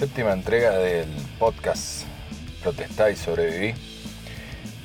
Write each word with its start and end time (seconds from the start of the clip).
séptima 0.00 0.32
entrega 0.32 0.78
del 0.78 1.10
podcast 1.38 2.04
Protestá 2.62 3.10
y 3.10 3.16
sobreviví. 3.16 3.74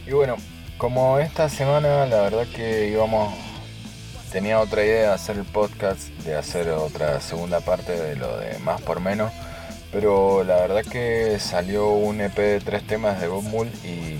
Y 0.05 0.11
bueno, 0.11 0.35
como 0.77 1.19
esta 1.19 1.47
semana 1.47 2.05
la 2.05 2.19
verdad 2.19 2.45
que 2.53 2.89
íbamos, 2.89 3.33
tenía 4.33 4.59
otra 4.59 4.83
idea 4.83 5.01
de 5.03 5.13
hacer 5.13 5.37
el 5.37 5.45
podcast, 5.45 6.09
de 6.25 6.35
hacer 6.35 6.67
otra 6.67 7.21
segunda 7.21 7.61
parte 7.61 7.93
de 7.93 8.17
lo 8.17 8.37
de 8.37 8.59
más 8.59 8.81
por 8.81 8.99
menos, 8.99 9.31
pero 9.89 10.43
la 10.43 10.57
verdad 10.57 10.83
que 10.83 11.39
salió 11.39 11.91
un 11.91 12.19
EP 12.19 12.35
de 12.35 12.59
tres 12.59 12.85
temas 12.85 13.21
de 13.21 13.29
Bob 13.29 13.43
Mull 13.43 13.69
y 13.85 14.17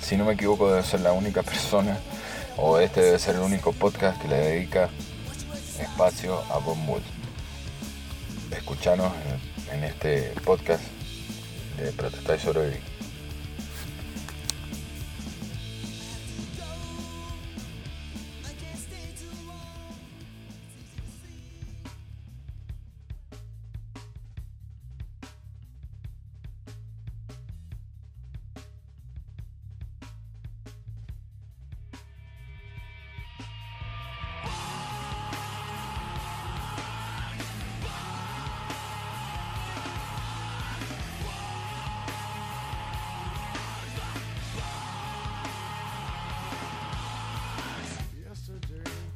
si 0.00 0.16
no 0.16 0.26
me 0.26 0.34
equivoco 0.34 0.70
debe 0.70 0.84
ser 0.84 1.00
la 1.00 1.10
única 1.10 1.42
persona, 1.52 1.98
o 2.56 2.78
este 2.78 3.00
debe 3.02 3.18
ser 3.18 3.34
el 3.34 3.40
único 3.40 3.72
podcast 3.72 4.22
que 4.22 4.28
le 4.28 4.36
dedica 4.36 4.90
espacio 5.80 6.40
a 6.52 6.58
Bob 6.58 6.76
Mull 6.76 7.02
escuchanos 8.52 9.12
en, 9.72 9.84
este 9.84 10.32
podcast 10.44 10.82
de 11.76 11.92
Protestar 11.92 12.36
y 12.36 12.40
Sobrevivir. 12.40 12.80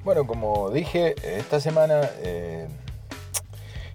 Bueno, 0.05 0.27
como 0.27 0.69
dije, 0.69 1.15
esta 1.39 1.61
semana 1.61 2.03
eh, 2.19 2.69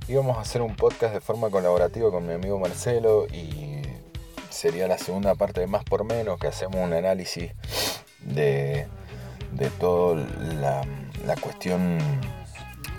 íbamos 0.08 0.40
a 0.40 0.42
hacer 0.42 0.64
un 0.64 0.76
podcast 0.76 1.14
de 1.14 1.22
forma 1.22 1.52
colaborativa 1.52 2.10
con 2.10 2.26
mi 2.26 2.34
amigo 2.34 2.58
Marcelo 2.58 3.28
y 3.28 3.84
sería 4.50 4.88
la 4.88 4.98
segunda 4.98 5.36
parte 5.36 5.62
de 5.62 5.68
Más 5.68 5.84
por 5.84 6.06
Menos, 6.06 6.40
que 6.40 6.48
hacemos 6.48 6.78
un 6.78 6.94
análisis 6.94 7.52
de, 8.22 8.88
de 9.52 9.70
toda 9.80 10.26
la, 10.60 11.36
cuestión 11.40 12.00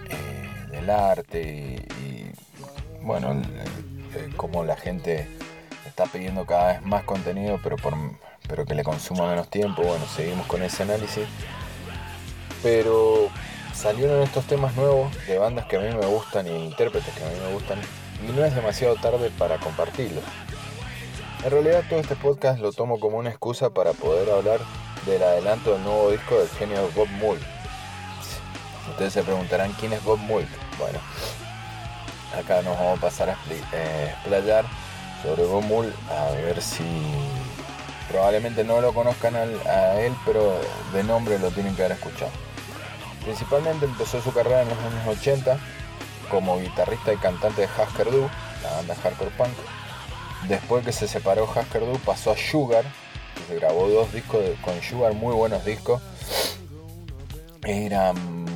eh, 0.09 0.69
del 0.71 0.89
arte 0.89 1.85
y, 2.05 2.31
bueno, 3.03 3.43
cómo 4.37 4.63
la 4.63 4.77
gente 4.77 5.27
está 5.85 6.05
pidiendo 6.05 6.47
cada 6.47 6.75
vez 6.75 6.83
más 6.83 7.03
contenido, 7.03 7.59
pero, 7.61 7.75
por, 7.75 7.93
pero 8.49 8.65
que 8.65 8.77
le 8.77 8.85
consuma 8.85 9.29
menos 9.29 9.51
tiempo. 9.51 9.83
Bueno, 9.83 10.07
seguimos 10.07 10.47
con 10.47 10.63
ese 10.63 10.85
análisis 10.85 11.27
pero 12.63 13.29
salieron 13.75 14.23
estos 14.23 14.45
temas 14.45 14.75
nuevos 14.77 15.11
de 15.27 15.39
bandas 15.39 15.67
que 15.67 15.77
a 15.77 15.81
mí 15.81 15.89
me 15.89 16.07
gustan 16.07 16.47
y 16.47 16.51
intérpretes 16.51 17.15
que 17.15 17.25
a 17.25 17.29
mí 17.29 17.35
me 17.47 17.53
gustan 17.55 17.79
y 18.23 18.33
no 18.33 18.45
es 18.45 18.55
demasiado 18.55 18.97
tarde 18.97 19.31
para 19.39 19.59
compartirlos. 19.59 20.25
En 21.43 21.51
realidad 21.51 21.83
todo 21.89 22.01
este 22.01 22.17
podcast 22.17 22.61
lo 22.61 22.73
tomo 22.73 23.01
como 23.01 23.17
una 23.17 23.31
excusa 23.31 23.71
para 23.71 23.93
poder 23.93 24.29
hablar 24.31 24.61
del 25.07 25.23
adelanto 25.23 25.73
del 25.73 25.83
nuevo 25.85 26.11
disco 26.11 26.39
del 26.39 26.49
genio 26.51 26.91
Bob 26.95 27.09
Mull. 27.09 27.39
Ustedes 28.91 29.15
se 29.15 29.23
preguntarán 29.23 29.73
quién 29.81 29.95
es 29.95 30.05
Bob 30.05 30.19
Mull. 30.19 30.47
Bueno, 30.79 30.99
acá 32.39 32.61
nos 32.61 32.77
vamos 32.79 32.99
a 32.99 33.01
pasar 33.01 33.31
a 33.31 33.39
eh, 33.73 34.11
explayar 34.11 34.67
sobre 35.23 35.45
Bob 35.45 35.63
Mull 35.63 35.95
a 36.11 36.31
ver 36.33 36.61
si 36.61 36.85
probablemente 38.11 38.63
no 38.65 38.83
lo 38.83 38.93
conozcan 38.93 39.37
a 39.37 39.95
él, 40.01 40.13
pero 40.27 40.61
de 40.93 41.03
nombre 41.05 41.39
lo 41.39 41.51
tienen 41.51 41.75
que 41.75 41.85
haber 41.85 41.97
escuchado. 41.97 42.50
Principalmente 43.23 43.87
empezó 43.87 44.21
su 44.21 44.33
carrera 44.33 44.63
en 44.63 44.69
los 44.69 44.79
años 44.79 45.19
80 45.19 45.59
como 46.31 46.59
guitarrista 46.59 47.13
y 47.13 47.17
cantante 47.17 47.63
de 47.63 47.69
Husker 47.69 48.11
Du, 48.11 48.29
la 48.63 48.73
banda 48.77 48.95
hardcore 48.95 49.31
punk. 49.33 49.51
Después 50.49 50.85
que 50.85 50.93
se 50.93 51.09
separó 51.09 51.45
Husker 51.45 51.81
Du 51.81 51.99
pasó 51.99 52.31
a 52.31 52.37
Sugar, 52.37 52.85
se 53.49 53.57
grabó 53.57 53.89
dos 53.89 54.13
discos 54.13 54.41
con 54.63 54.81
Sugar, 54.81 55.13
muy 55.13 55.35
buenos 55.35 55.65
discos. 55.65 56.01
Eran 57.65 58.47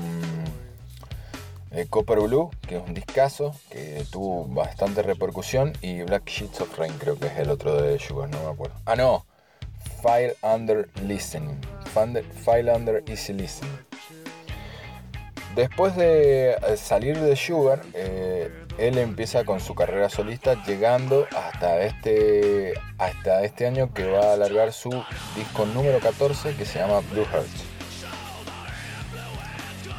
eh, 1.73 1.87
Copper 1.91 2.21
Blue, 2.21 2.51
que 2.67 2.77
es 2.77 2.83
un 2.87 2.95
discazo, 2.95 3.55
que 3.69 4.07
tuvo 4.11 4.47
bastante 4.47 5.03
repercusión, 5.03 5.73
y 5.83 6.03
Black 6.03 6.27
Sheets 6.27 6.61
of 6.61 6.79
Rain, 6.79 6.93
creo 6.99 7.19
que 7.19 7.27
es 7.27 7.37
el 7.37 7.51
otro 7.51 7.75
de 7.75 7.99
Sugar, 7.99 8.31
no 8.31 8.43
me 8.45 8.51
acuerdo. 8.51 8.77
Ah, 8.87 8.95
no, 8.95 9.27
File 10.01 10.37
Under 10.43 10.89
Listening, 11.03 11.61
File 12.45 12.73
Under 12.73 13.03
Easy 13.09 13.33
Listening. 13.33 13.77
Después 15.55 15.95
de 15.95 16.51
eh, 16.51 16.77
salir 16.77 17.17
de 17.19 17.37
Sugar, 17.37 17.83
eh, 17.95 18.51
él 18.77 18.99
empieza 18.99 19.45
con 19.45 19.61
su 19.61 19.75
carrera 19.77 20.11
solista, 20.11 20.61
llegando 20.65 21.29
hasta 21.37 21.81
este, 21.83 22.75
hasta 22.99 23.45
este 23.45 23.67
año 23.67 23.93
que 23.95 24.05
va 24.05 24.31
a 24.31 24.33
alargar 24.33 24.73
su 24.73 24.91
disco 25.37 25.65
número 25.67 26.01
14 26.01 26.57
que 26.57 26.65
se 26.65 26.81
llama 26.81 27.01
Blue 27.13 27.25
Hearts. 27.25 27.65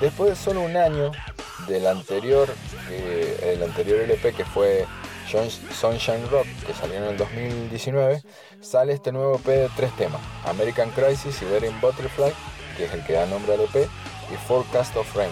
Después 0.02 0.32
de 0.32 0.36
solo 0.36 0.62
un 0.62 0.76
año 0.76 1.12
del 1.70 1.88
anterior, 1.88 2.50
eh, 2.92 3.54
el 3.54 3.64
anterior 3.64 4.02
LP 4.02 4.34
que 4.34 4.44
fue 4.44 4.86
Sunshine 5.72 6.30
Rock, 6.30 6.48
que 6.68 6.74
salió 6.74 6.98
en 6.98 7.04
el 7.04 7.18
2019, 7.18 8.24
sale 8.60 8.92
este 8.92 9.14
nuevo 9.14 9.36
EP 9.38 9.46
de 9.46 9.70
tres 9.78 9.96
temas: 9.96 10.20
American 10.44 10.92
Crisis, 10.92 11.36
Siberian 11.36 11.80
Butterfly, 11.80 12.34
que 12.76 12.86
es 12.86 12.94
el 12.94 13.06
que 13.06 13.14
da 13.14 13.26
nombre 13.26 13.54
al 13.54 13.62
EP, 13.62 13.88
y 14.31 14.36
Forecast 14.47 14.96
of 14.97 15.16
Rain, 15.16 15.31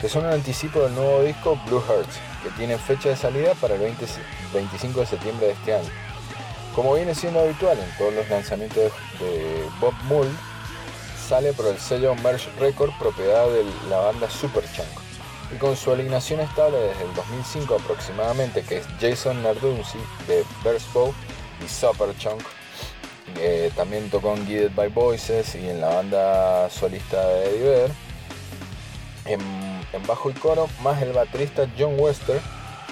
que 0.00 0.08
son 0.08 0.24
un 0.24 0.32
anticipo 0.32 0.80
del 0.80 0.94
nuevo 0.94 1.22
disco 1.22 1.58
Blue 1.66 1.82
Hearts, 1.88 2.18
que 2.42 2.50
tiene 2.50 2.78
fecha 2.78 3.10
de 3.10 3.16
salida 3.16 3.54
para 3.54 3.74
el 3.74 3.80
25 3.80 5.00
de 5.00 5.06
septiembre 5.06 5.46
de 5.46 5.52
este 5.52 5.74
año. 5.74 5.90
Como 6.74 6.94
viene 6.94 7.14
siendo 7.14 7.40
habitual 7.40 7.78
en 7.78 7.98
todos 7.98 8.14
los 8.14 8.28
lanzamientos 8.28 8.92
de, 9.18 9.68
Bob 9.80 9.94
Mull, 10.04 10.28
sale 11.28 11.52
por 11.52 11.66
el 11.66 11.78
sello 11.78 12.14
Merge 12.16 12.48
Record 12.58 12.92
propiedad 12.98 13.46
de 13.48 13.64
la 13.88 13.98
banda 13.98 14.30
Superchunk. 14.30 14.88
Y 15.52 15.58
con 15.58 15.76
su 15.76 15.90
alineación 15.90 16.40
estable 16.40 16.78
desde 16.78 17.04
el 17.04 17.14
2005 17.14 17.74
aproximadamente, 17.74 18.62
que 18.62 18.78
es 18.78 18.86
Jason 19.00 19.42
Nardunzi 19.42 19.98
de 20.28 20.44
Bow 20.94 21.12
y 21.64 21.68
Superchunk, 21.68 22.40
que 23.34 23.72
también 23.74 24.08
tocó 24.10 24.34
en 24.34 24.46
Guided 24.46 24.72
by 24.74 24.88
Voices 24.88 25.56
y 25.56 25.68
en 25.68 25.80
la 25.80 25.88
banda 25.88 26.70
solista 26.70 27.26
de 27.26 27.56
Eddie 27.56 27.92
En, 29.24 29.40
bajo 30.06 30.30
y 30.30 30.34
coro, 30.34 30.68
más 30.82 31.00
el 31.02 31.12
baterista 31.12 31.68
John 31.78 31.94
Wester, 31.98 32.40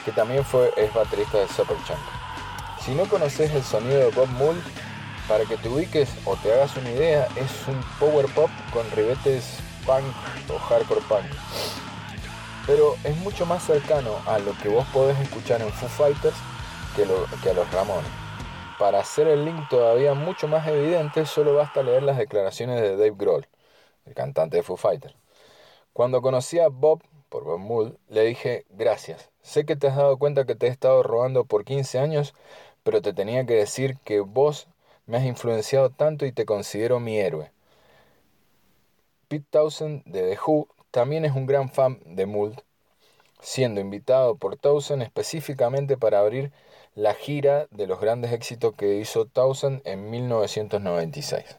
que 0.04 0.12
también 0.12 0.44
fue, 0.44 0.72
es 0.76 0.92
baterista 0.92 1.38
de 1.38 1.48
Superchunk. 1.48 1.98
Si 2.84 2.94
no 2.94 3.06
conoces 3.06 3.50
el 3.52 3.62
sonido 3.62 3.98
de 3.98 4.10
Bob 4.10 4.28
Mull, 4.28 4.62
para 5.28 5.44
que 5.44 5.56
te 5.58 5.68
ubiques 5.68 6.08
o 6.24 6.36
te 6.36 6.52
hagas 6.52 6.76
una 6.76 6.90
idea, 6.90 7.28
es 7.36 7.68
un 7.68 7.80
power 7.98 8.26
pop 8.34 8.50
con 8.72 8.90
ribetes 8.92 9.58
punk 9.84 10.04
o 10.50 10.58
hardcore 10.58 11.02
punk. 11.02 11.26
Pero 12.66 12.96
es 13.04 13.16
mucho 13.18 13.46
más 13.46 13.62
cercano 13.62 14.10
a 14.26 14.38
lo 14.38 14.56
que 14.58 14.68
vos 14.68 14.86
podés 14.92 15.18
escuchar 15.20 15.60
en 15.60 15.70
Foo 15.72 15.88
Fighters 15.88 16.36
que, 16.96 17.06
que 17.42 17.50
a 17.50 17.54
los 17.54 17.70
Ramones. 17.72 18.10
Para 18.78 19.00
hacer 19.00 19.26
el 19.28 19.44
link 19.44 19.68
todavía 19.68 20.14
mucho 20.14 20.48
más 20.48 20.66
evidente, 20.66 21.26
solo 21.26 21.54
basta 21.54 21.82
leer 21.82 22.02
las 22.02 22.16
declaraciones 22.16 22.80
de 22.80 22.92
Dave 22.92 23.14
Grohl, 23.16 23.46
el 24.06 24.14
cantante 24.14 24.58
de 24.58 24.62
Foo 24.62 24.76
Fighters. 24.76 25.14
Cuando 25.98 26.22
conocí 26.22 26.60
a 26.60 26.68
Bob, 26.68 27.02
por 27.28 27.42
Bob 27.42 27.58
Mood, 27.58 27.94
le 28.08 28.22
dije, 28.22 28.64
gracias. 28.70 29.30
Sé 29.42 29.64
que 29.64 29.74
te 29.74 29.88
has 29.88 29.96
dado 29.96 30.16
cuenta 30.16 30.46
que 30.46 30.54
te 30.54 30.68
he 30.68 30.70
estado 30.70 31.02
robando 31.02 31.44
por 31.44 31.64
15 31.64 31.98
años, 31.98 32.34
pero 32.84 33.02
te 33.02 33.12
tenía 33.12 33.44
que 33.46 33.54
decir 33.54 33.96
que 34.04 34.20
vos 34.20 34.68
me 35.06 35.16
has 35.16 35.24
influenciado 35.24 35.90
tanto 35.90 36.24
y 36.24 36.30
te 36.30 36.46
considero 36.46 37.00
mi 37.00 37.18
héroe. 37.18 37.50
Pete 39.26 39.44
Townsend 39.50 40.04
de 40.04 40.22
The 40.22 40.38
Who 40.40 40.68
también 40.92 41.24
es 41.24 41.32
un 41.32 41.46
gran 41.46 41.68
fan 41.68 41.98
de 42.04 42.26
Mould, 42.26 42.60
siendo 43.40 43.80
invitado 43.80 44.36
por 44.36 44.56
Townsend 44.56 45.02
específicamente 45.02 45.96
para 45.96 46.20
abrir 46.20 46.52
la 46.94 47.14
gira 47.14 47.66
de 47.72 47.88
los 47.88 48.00
grandes 48.00 48.30
éxitos 48.30 48.72
que 48.74 48.98
hizo 48.98 49.26
Townsend 49.26 49.82
en 49.84 50.08
1996. 50.10 51.58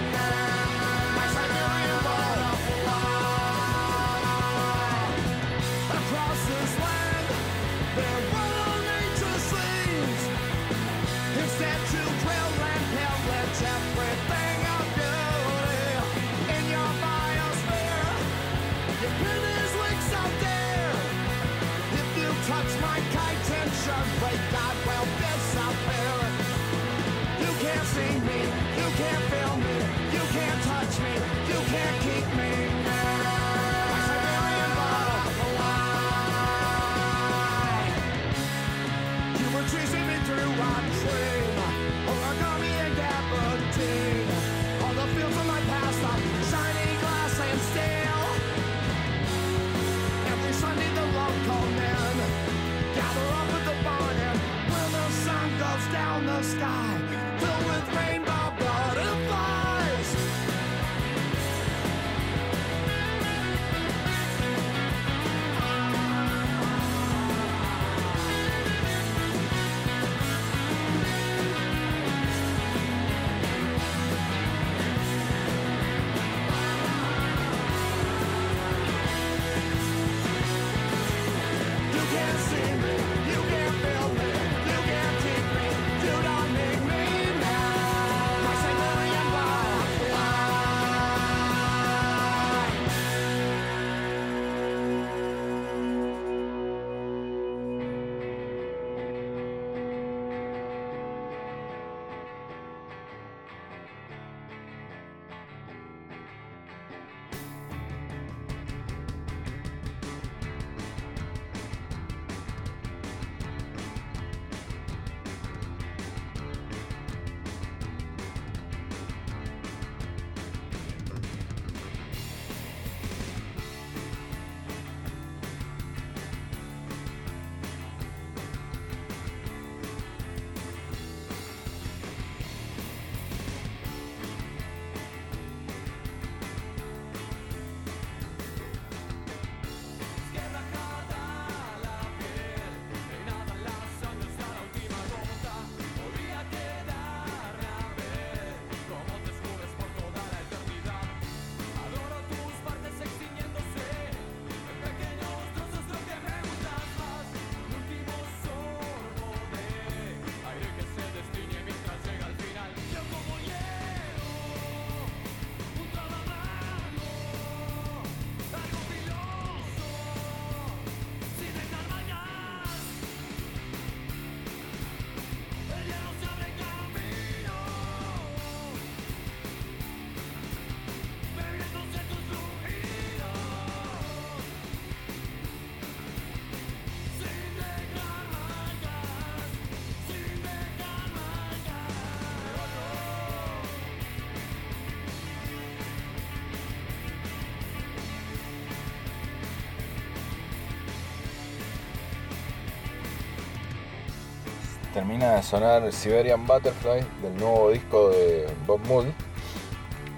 termina 205.01 205.37
de 205.37 205.41
sonar 205.41 205.91
Siberian 205.91 206.45
Butterfly 206.45 207.03
del 207.23 207.35
nuevo 207.37 207.71
disco 207.71 208.11
de 208.11 208.47
Bob 208.67 208.79
Mould. 208.85 209.11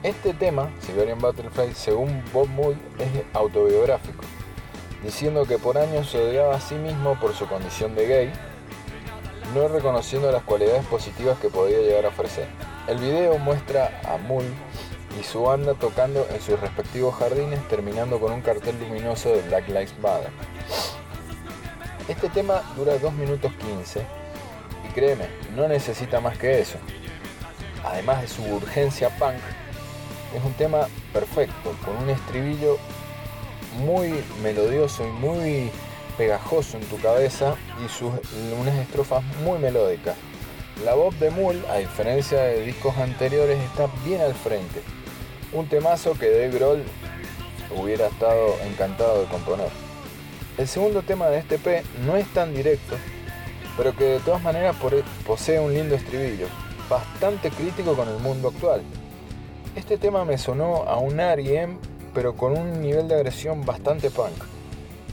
Este 0.04 0.34
tema, 0.34 0.70
Siberian 0.82 1.20
Butterfly, 1.20 1.74
según 1.74 2.22
Bob 2.34 2.50
Mould, 2.50 2.76
es 3.00 3.08
autobiográfico, 3.32 4.26
diciendo 5.02 5.46
que 5.46 5.58
por 5.58 5.78
años 5.78 6.10
se 6.10 6.22
odiaba 6.22 6.56
a 6.56 6.60
sí 6.60 6.76
mismo 6.76 7.18
por 7.18 7.34
su 7.34 7.48
condición 7.48 7.96
de 7.96 8.08
gay, 8.08 8.34
no 9.56 9.70
reconociendo 9.70 10.30
las 10.34 10.44
cualidades 10.44 10.84
positivas 10.88 11.40
que 11.40 11.48
podía 11.48 11.78
llegar 11.78 12.04
a 12.04 12.10
ofrecer. 12.10 12.48
El 12.90 12.98
video 12.98 13.38
muestra 13.38 14.02
a 14.04 14.18
Mould 14.18 14.52
y 15.18 15.24
su 15.24 15.44
banda 15.44 15.76
tocando 15.76 16.28
en 16.30 16.42
sus 16.42 16.60
respectivos 16.60 17.16
jardines, 17.16 17.66
terminando 17.70 18.20
con 18.20 18.34
un 18.34 18.42
cartel 18.42 18.78
luminoso 18.82 19.30
de 19.30 19.44
Black 19.44 19.66
Lives 19.70 19.98
Matter. 20.00 20.32
Este 22.10 22.28
tema 22.28 22.62
dura 22.76 22.98
2 22.98 23.14
minutos 23.14 23.50
15 23.54 24.23
créeme, 24.94 25.26
no 25.56 25.68
necesita 25.68 26.20
más 26.20 26.38
que 26.38 26.62
eso. 26.62 26.78
Además 27.84 28.22
de 28.22 28.28
su 28.28 28.44
urgencia 28.44 29.10
punk, 29.18 29.36
es 30.36 30.44
un 30.44 30.54
tema 30.54 30.88
perfecto, 31.12 31.76
con 31.84 31.98
un 31.98 32.10
estribillo 32.10 32.78
muy 33.80 34.24
melodioso 34.42 35.06
y 35.06 35.12
muy 35.12 35.72
pegajoso 36.18 36.78
en 36.78 36.84
tu 36.86 37.00
cabeza 37.00 37.56
y 37.84 37.90
sus, 37.90 38.14
unas 38.60 38.76
estrofas 38.76 39.24
muy 39.44 39.60
melódicas. 39.60 40.16
La 40.84 40.96
voz 40.96 41.20
de 41.20 41.30
Mull, 41.30 41.64
a 41.70 41.78
diferencia 41.78 42.42
de 42.42 42.66
discos 42.66 42.98
anteriores, 42.98 43.60
está 43.60 43.88
bien 44.06 44.22
al 44.22 44.34
frente. 44.34 44.82
Un 45.52 45.68
temazo 45.68 46.14
que 46.14 46.30
Dave 46.30 46.50
Grohl 46.50 46.84
hubiera 47.76 48.08
estado 48.08 48.56
encantado 48.66 49.22
de 49.22 49.28
componer. 49.28 49.70
El 50.58 50.68
segundo 50.68 51.02
tema 51.02 51.28
de 51.30 51.40
este 51.40 51.58
P 51.58 51.84
no 52.06 52.16
es 52.16 52.28
tan 52.34 52.54
directo, 52.54 52.96
pero 53.78 53.96
que 53.96 54.04
de 54.04 54.20
todas 54.20 54.42
maneras 54.42 54.76
posee 55.26 55.60
un 55.60 55.74
lindo 55.74 55.96
estribillo, 55.96 56.48
bastante 56.90 57.50
crítico 57.50 57.96
con 57.96 58.08
el 58.10 58.20
mundo 58.20 58.50
actual. 58.50 58.82
Este 59.76 59.98
tema 59.98 60.26
me 60.26 60.38
sonó 60.38 60.84
a 60.84 60.98
un 60.98 61.20
R.E.M., 61.20 61.78
pero 62.14 62.36
con 62.36 62.56
un 62.58 62.82
nivel 62.82 63.08
de 63.08 63.16
agresión 63.16 63.66
bastante 63.66 64.12
punk. 64.12 64.34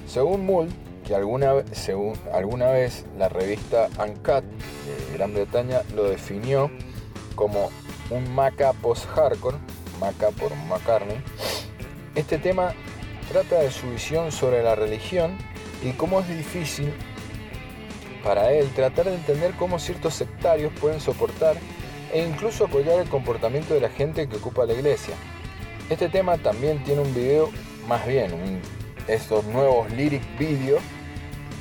Según 0.07 0.45
Mull, 0.45 0.69
que 1.07 1.14
alguna, 1.14 1.52
según, 1.73 2.14
alguna 2.33 2.71
vez 2.71 3.07
la 3.19 3.29
revista 3.29 3.88
Uncut 3.99 4.45
de 4.45 5.14
Gran 5.14 5.33
Bretaña 5.33 5.83
lo 5.95 6.05
definió 6.05 6.71
como 7.35 7.71
un 8.11 8.35
maca 8.35 8.73
post-hardcore, 8.75 9.57
maca 9.99 10.31
por 10.31 10.55
McCartney, 10.69 11.23
este 12.14 12.38
tema 12.38 12.75
trata 13.31 13.61
de 13.61 13.71
su 13.71 13.88
visión 13.88 14.33
sobre 14.33 14.62
la 14.62 14.75
religión 14.75 15.38
y 15.83 15.93
cómo 15.93 16.21
es 16.21 16.29
difícil 16.29 16.93
para 18.23 18.53
él 18.53 18.69
tratar 18.75 19.07
de 19.07 19.15
entender 19.15 19.53
cómo 19.59 19.79
ciertos 19.79 20.15
sectarios 20.15 20.73
pueden 20.81 21.00
soportar 21.00 21.57
e 22.12 22.23
incluso 22.23 22.65
apoyar 22.65 23.00
el 23.00 23.09
comportamiento 23.09 23.75
de 23.75 23.81
la 23.81 23.89
gente 23.89 24.29
que 24.29 24.37
ocupa 24.37 24.67
la 24.67 24.75
iglesia. 24.75 25.15
Este 25.89 26.09
tema 26.09 26.39
también 26.39 26.83
tiene 26.85 27.03
un 27.03 27.15
video, 27.15 27.50
más 27.89 28.07
bien, 28.07 28.31
estos 29.09 29.45
nuevos 29.47 29.91
lyric 29.93 30.23
videos 30.39 30.83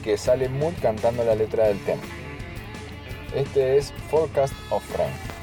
que 0.04 0.18
sale 0.18 0.50
muy 0.50 0.74
cantando 0.74 1.24
la 1.24 1.36
letra 1.36 1.68
del 1.68 1.80
tema. 1.84 2.02
Este 3.36 3.78
es 3.78 3.94
Forecast 4.10 4.54
of 4.72 4.84
Frank. 4.86 5.39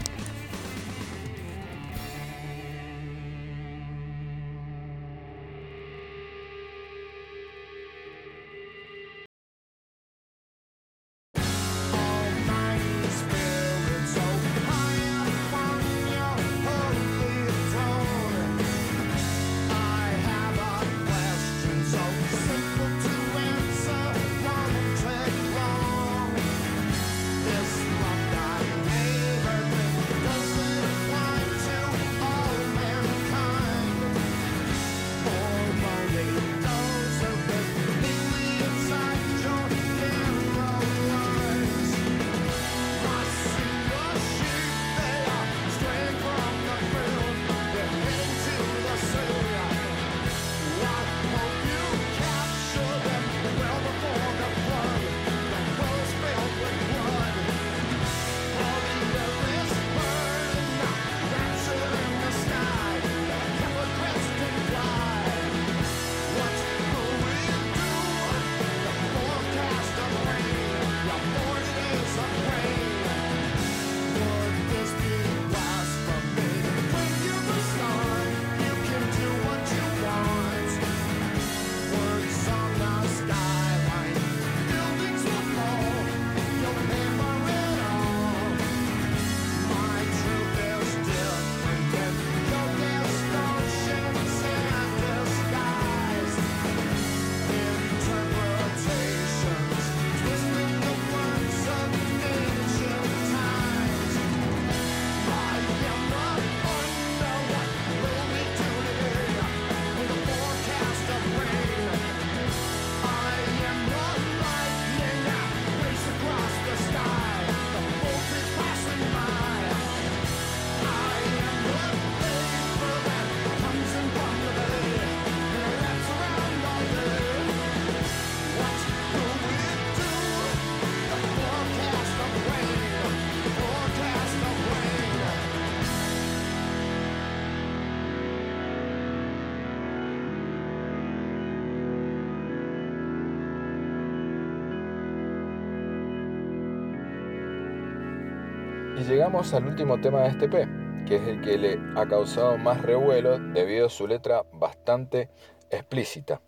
Llegamos 149.07 149.55
al 149.55 149.67
último 149.67 150.01
tema 150.01 150.23
de 150.23 150.29
este 150.31 150.49
P, 150.49 150.67
que 151.07 151.17
es 151.17 151.23
el 151.29 151.41
que 151.41 151.57
le 151.57 151.79
ha 151.95 152.07
causado 152.09 152.59
más 152.59 152.83
revuelo 152.83 153.39
debido 153.39 153.87
a 153.87 153.91
su 153.91 154.09
letra 154.09 154.45
bastante 154.53 155.31
explícita, 155.71 156.43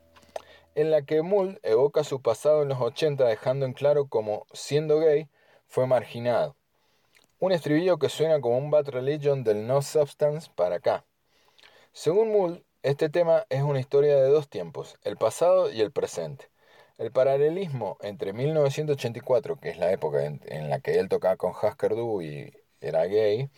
en 0.74 0.90
la 0.90 1.02
que 1.02 1.22
Mull 1.22 1.60
evoca 1.62 2.02
su 2.02 2.20
pasado 2.20 2.62
en 2.62 2.70
los 2.70 2.80
80 2.80 3.24
dejando 3.24 3.64
en 3.64 3.74
claro 3.74 4.08
como 4.08 4.44
siendo 4.52 4.98
gay 4.98 5.28
fue 5.68 5.86
marginado. 5.86 6.56
Un 7.38 7.52
estribillo 7.52 7.98
que 7.98 8.08
suena 8.08 8.40
como 8.40 8.58
un 8.58 8.72
Bad 8.72 8.88
Religion 8.88 9.44
del 9.44 9.66
No 9.68 9.80
Substance 9.80 10.50
para 10.56 10.76
acá. 10.76 11.04
Según 11.92 12.32
Mull, 12.32 12.64
este 12.82 13.08
tema 13.08 13.44
es 13.50 13.62
una 13.62 13.78
historia 13.78 14.16
de 14.16 14.28
dos 14.28 14.48
tiempos, 14.48 14.96
el 15.04 15.16
pasado 15.16 15.70
y 15.70 15.80
el 15.80 15.92
presente. 15.92 16.50
El 16.98 17.12
paralelismo 17.12 17.96
entre 18.00 18.32
1984, 18.32 19.56
que 19.60 19.70
es 19.70 19.78
la 19.78 19.92
época 19.92 20.24
en, 20.24 20.68
la 20.68 20.80
que 20.80 20.98
él 20.98 21.08
tocaba 21.08 21.36
con 21.36 21.52
Husker 21.52 21.94
Du 21.94 22.22
y 22.22 22.52
era 22.80 23.04
gay, 23.04 23.50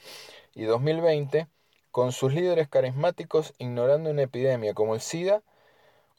y 0.54 0.64
2020, 0.64 1.48
con 1.90 2.12
sus 2.12 2.34
líderes 2.34 2.68
carismáticos 2.68 3.54
ignorando 3.56 4.10
una 4.10 4.22
epidemia 4.22 4.74
como 4.74 4.94
el 4.94 5.00
SIDA 5.00 5.42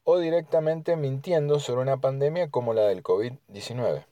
o 0.04 0.18
directamente 0.18 0.96
mintiendo 0.96 1.60
sobre 1.60 1.82
una 1.82 1.98
pandemia 1.98 2.50
como 2.50 2.74
la 2.74 2.88
del 2.88 3.04
COVID-19. 3.04 4.04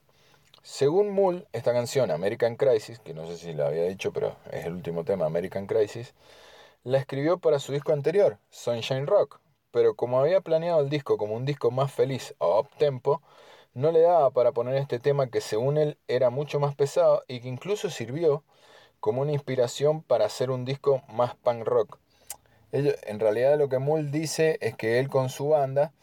Según 0.62 1.10
Mull, 1.10 1.48
esta 1.52 1.74
canción, 1.74 2.12
American 2.12 2.58
Crisis, 2.58 3.00
que 3.00 3.16
no 3.16 3.26
sé 3.26 3.38
si 3.38 3.54
la 3.54 3.68
había 3.68 3.86
dicho, 3.86 4.14
pero 4.14 4.36
es 4.52 4.66
el 4.66 4.74
último 4.74 5.04
tema, 5.04 5.26
American 5.26 5.66
Crisis, 5.66 6.14
la 6.84 7.00
escribió 7.00 7.40
para 7.40 7.58
su 7.58 7.72
disco 7.72 7.92
anterior, 7.92 8.38
Sunshine 8.52 9.08
Rock, 9.08 9.40
pero 9.72 9.96
como 9.96 10.20
había 10.20 10.42
planeado 10.42 10.82
el 10.82 10.90
disco 10.90 11.18
como 11.18 11.36
un 11.36 11.46
disco 11.46 11.72
más 11.72 11.92
feliz 11.92 12.36
o 12.40 12.60
up 12.60 12.70
tempo, 12.78 13.22
no 13.74 13.92
le 13.92 14.02
daba 14.02 14.32
para 14.32 14.52
poner 14.52 14.76
este 14.76 15.00
tema 15.00 15.28
que 15.28 15.42
según 15.42 15.78
él 15.78 15.98
era 16.08 16.30
mucho 16.30 16.60
más 16.60 16.76
pesado 16.76 17.24
y 17.28 17.42
que 17.42 17.48
incluso 17.48 17.90
sirvió 17.90 18.44
como 19.00 19.22
una 19.22 19.32
inspiración 19.32 20.02
para 20.02 20.26
hacer 20.26 20.52
un 20.52 20.66
disco 20.66 21.04
más 21.10 21.36
punk 21.36 21.66
rock. 21.66 22.00
en 22.72 23.20
realidad 23.20 23.58
lo 23.58 23.70
que 23.70 23.80
Mull 23.80 24.12
dice 24.12 24.58
es 24.62 24.76
que 24.76 25.00
él 25.00 25.10
con 25.10 25.30
su 25.30 25.50
banda, 25.50 25.94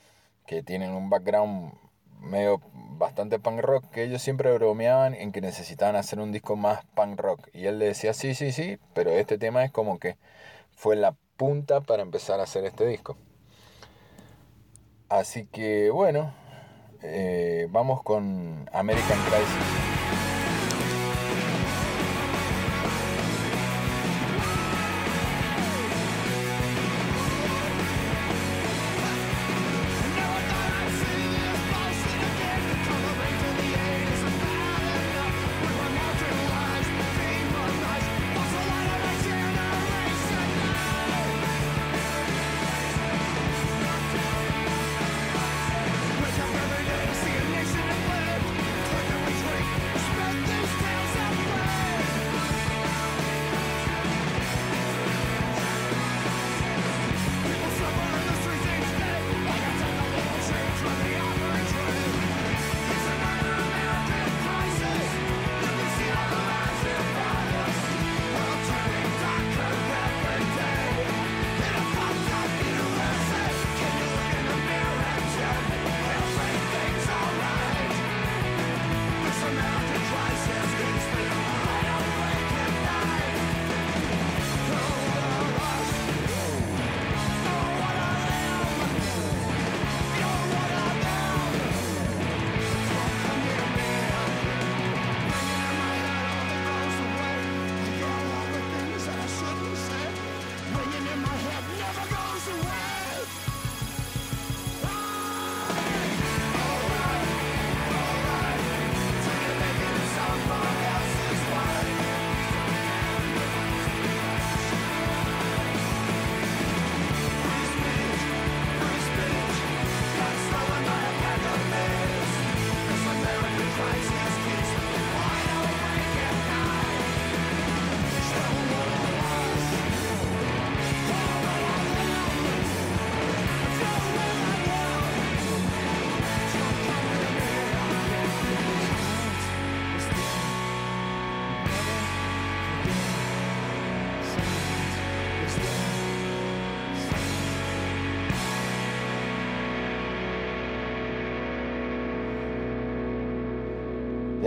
que 0.46 0.62
tienen 0.62 0.92
un 0.92 1.10
background 1.10 1.74
medio 2.20 2.60
bastante 2.98 3.38
punk 3.38 3.60
rock, 3.60 3.84
que 3.90 4.04
ellos 4.04 4.22
siempre 4.22 4.52
bromeaban 4.52 5.14
en 5.14 5.32
que 5.32 5.40
necesitaban 5.40 5.96
hacer 5.96 6.18
un 6.20 6.32
disco 6.32 6.56
más 6.56 6.84
punk 6.94 7.20
rock. 7.20 7.48
Y 7.52 7.66
él 7.66 7.78
le 7.78 7.86
decía, 7.86 8.14
sí, 8.14 8.34
sí, 8.34 8.52
sí, 8.52 8.78
pero 8.94 9.10
este 9.10 9.38
tema 9.38 9.64
es 9.64 9.70
como 9.70 9.98
que 9.98 10.16
fue 10.74 10.96
la 10.96 11.14
punta 11.36 11.80
para 11.80 12.02
empezar 12.02 12.40
a 12.40 12.44
hacer 12.44 12.64
este 12.64 12.86
disco. 12.86 13.16
Así 15.08 15.46
que 15.46 15.90
bueno, 15.90 16.32
eh, 17.02 17.68
vamos 17.70 18.02
con 18.02 18.68
American 18.72 19.18
Crisis. 19.20 19.85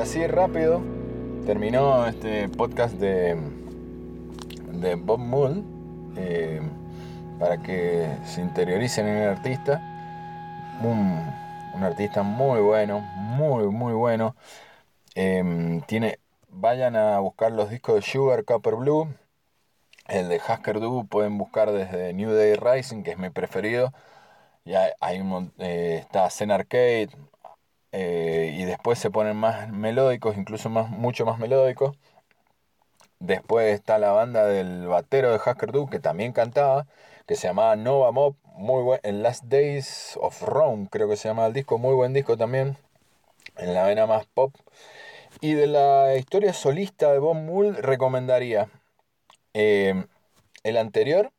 Así 0.10 0.26
rápido 0.26 0.82
terminó 1.46 2.08
este 2.08 2.50
podcast 2.50 2.96
de, 2.96 3.38
de 4.72 4.96
Bob 4.96 5.20
Moon 5.20 6.14
eh, 6.18 6.60
para 7.38 7.62
que 7.62 8.18
se 8.26 8.42
interioricen 8.42 9.08
en 9.08 9.18
el 9.18 9.30
artista. 9.30 9.80
Un, 10.82 11.84
artista 11.84 12.24
muy 12.24 12.60
bueno, 12.60 13.02
muy, 13.02 13.66
muy 13.66 13.94
bueno. 13.94 14.36
Em, 15.14 15.82
tiene, 15.82 16.18
vayan 16.48 16.96
a 16.96 17.20
buscar 17.20 17.52
los 17.52 17.70
discos 17.70 17.94
de 17.94 18.02
Sugar 18.02 18.46
Copper 18.46 18.78
Blue. 18.78 19.14
El 20.08 20.28
de 20.28 20.38
Husker 20.38 20.80
Du 20.80 21.06
pueden 21.06 21.38
buscar 21.38 21.72
desde 21.72 22.14
New 22.14 22.32
Day 22.32 22.56
Rising, 22.56 23.04
que 23.04 23.12
es 23.12 23.20
mi 23.20 23.30
preferido. 23.30 23.94
Y 24.66 24.74
hay, 24.74 25.22
un, 25.22 25.54
eh, 25.60 26.00
está 26.02 26.28
Zen 26.32 26.50
Arcade, 26.50 27.10
eh, 27.92 28.56
y 28.58 28.66
después 28.66 29.00
se 29.00 29.12
ponen 29.12 29.38
más 29.38 29.70
melódicos, 29.72 30.38
incluso 30.38 30.70
más, 30.70 30.90
mucho 30.90 31.26
más 31.26 31.40
melódicos. 31.40 31.98
Después 33.20 33.74
está 33.74 33.98
la 34.00 34.12
banda 34.12 34.46
del 34.46 34.88
batero 34.88 35.32
de 35.32 35.38
Husker 35.38 35.72
Du, 35.72 35.90
que 35.90 36.00
también 36.00 36.32
cantaba, 36.32 36.88
que 37.28 37.36
se 37.36 37.48
llamaba 37.48 37.76
Nova 37.76 38.12
Mob, 38.12 38.36
muy 38.56 38.84
buen, 38.84 39.00
en 39.04 39.24
Last 39.24 39.46
Days 39.46 40.18
of 40.22 40.42
Rome, 40.42 40.88
creo 40.90 41.10
que 41.10 41.18
se 41.18 41.28
llama 41.28 41.46
el 41.48 41.54
disco, 41.54 41.78
muy 41.78 41.96
buen 41.96 42.14
disco 42.14 42.38
también, 42.38 42.78
en 43.58 43.74
la 43.74 43.86
vena 43.86 44.06
más 44.06 44.26
pop. 44.28 44.54
Y 45.42 45.54
de 45.54 45.68
la 45.68 46.16
historia 46.18 46.54
solista 46.54 47.12
de 47.12 47.20
Bob 47.20 47.36
Mull 47.36 47.76
recomendaría 47.76 48.70
eh, 49.54 50.06
el 50.64 50.78
anterior, 50.78 51.32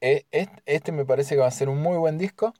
eh, 0.00 0.24
este 0.66 0.92
me 0.92 1.04
parece 1.04 1.34
que 1.34 1.40
va 1.40 1.48
a 1.48 1.50
ser 1.50 1.68
un 1.68 1.82
muy 1.82 1.96
buen 1.96 2.18
disco. 2.18 2.54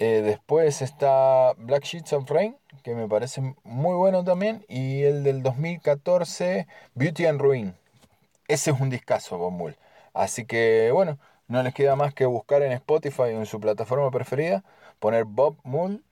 Eh, 0.00 0.22
después 0.22 0.80
está 0.80 1.52
Black 1.58 1.84
Sheets 1.84 2.14
of 2.14 2.30
Rain, 2.30 2.56
que 2.82 2.94
me 2.94 3.06
parece 3.06 3.42
muy 3.64 3.94
bueno 3.96 4.24
también. 4.24 4.64
Y 4.66 5.02
el 5.02 5.22
del 5.24 5.42
2014, 5.42 6.66
Beauty 6.94 7.26
and 7.26 7.38
Ruin. 7.38 7.74
Ese 8.48 8.70
es 8.70 8.80
un 8.80 8.88
discazo, 8.88 9.36
Bob 9.36 9.74
Así 10.14 10.46
que 10.46 10.90
bueno, 10.92 11.18
no 11.48 11.62
les 11.62 11.74
queda 11.74 11.96
más 11.96 12.14
que 12.14 12.24
buscar 12.24 12.62
en 12.62 12.72
Spotify 12.72 13.22
o 13.24 13.40
en 13.40 13.46
su 13.46 13.60
plataforma 13.60 14.10
preferida, 14.10 14.64
poner 15.00 15.24
Bob 15.26 15.58
Mull 15.64 16.02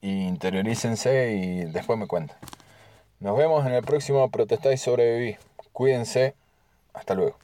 y 0.00 0.26
interiorícense 0.26 1.32
y 1.32 1.64
después 1.64 1.98
me 1.98 2.06
cuentan. 2.06 2.38
Nos 3.20 3.36
vemos 3.36 3.66
en 3.66 3.74
el 3.74 3.82
próximo 3.82 4.30
Protestar 4.30 4.72
y 4.72 4.78
Sobreviví. 4.78 5.36
Cuídense. 5.72 6.34
Hasta 6.94 7.14
luego. 7.14 7.36